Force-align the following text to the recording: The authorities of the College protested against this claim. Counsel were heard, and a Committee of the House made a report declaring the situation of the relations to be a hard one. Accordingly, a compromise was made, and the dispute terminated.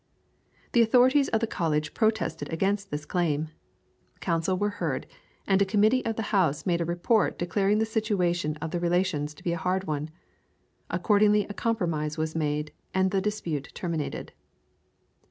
The 0.71 0.81
authorities 0.81 1.27
of 1.27 1.41
the 1.41 1.45
College 1.45 1.93
protested 1.93 2.51
against 2.51 2.89
this 2.89 3.05
claim. 3.05 3.49
Counsel 4.19 4.57
were 4.57 4.71
heard, 4.81 5.05
and 5.45 5.61
a 5.61 5.63
Committee 5.63 6.03
of 6.05 6.15
the 6.15 6.33
House 6.33 6.65
made 6.65 6.81
a 6.81 6.85
report 6.85 7.37
declaring 7.37 7.77
the 7.77 7.85
situation 7.85 8.55
of 8.63 8.71
the 8.71 8.79
relations 8.79 9.35
to 9.35 9.43
be 9.43 9.53
a 9.53 9.57
hard 9.59 9.83
one. 9.83 10.09
Accordingly, 10.89 11.45
a 11.47 11.53
compromise 11.53 12.17
was 12.17 12.33
made, 12.35 12.73
and 12.95 13.11
the 13.11 13.21
dispute 13.21 13.69
terminated. 13.75 14.33